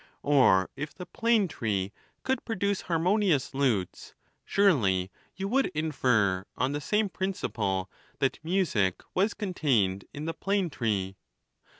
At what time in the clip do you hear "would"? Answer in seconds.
5.47-5.67